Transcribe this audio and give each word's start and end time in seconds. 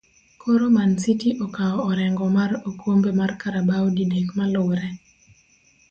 koro 0.41 0.65
Mancity 0.75 1.29
okao 1.45 1.77
orengo 1.91 2.25
mar 2.37 2.51
okombe 2.69 3.09
mar 3.19 3.31
Carabao 3.41 3.85
didek 3.95 4.27
maluree 4.37 4.91